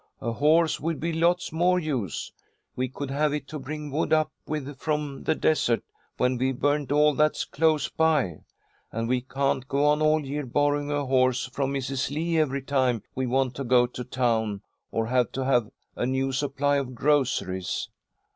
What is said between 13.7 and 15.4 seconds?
to town, or have